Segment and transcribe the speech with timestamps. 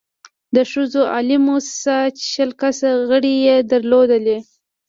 [0.55, 4.27] د ښځو عالي مؤسسه چې شل کسه غړې يې درلودل،